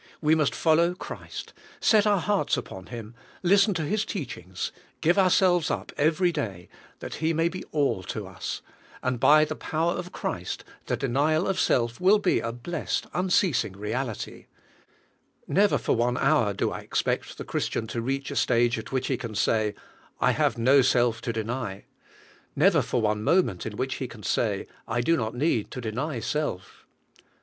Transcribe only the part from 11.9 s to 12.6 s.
will be a